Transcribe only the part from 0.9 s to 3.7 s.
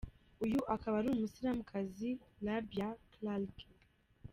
ari umusilamukazi Rabia Clarke.